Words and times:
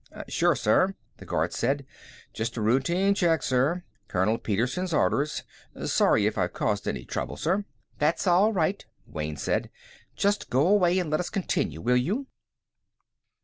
"Sure, 0.27 0.55
sir," 0.55 0.95
the 1.17 1.27
guard 1.27 1.53
said. 1.53 1.85
"Just 2.33 2.57
a 2.57 2.61
routine 2.61 3.13
check, 3.13 3.43
sir. 3.43 3.83
Colonel 4.07 4.39
Petersen's 4.39 4.95
orders. 4.95 5.43
Sorry 5.85 6.25
if 6.25 6.39
I've 6.39 6.53
caused 6.53 6.87
any 6.87 7.05
trouble, 7.05 7.37
sir." 7.37 7.65
"That's 7.99 8.25
all 8.25 8.51
right," 8.51 8.83
Wayne 9.05 9.37
said. 9.37 9.69
"Just 10.15 10.49
go 10.49 10.67
away 10.67 10.97
and 10.97 11.11
let 11.11 11.19
us 11.19 11.29
continue, 11.29 11.81
will 11.81 11.97
you?" 11.97 12.25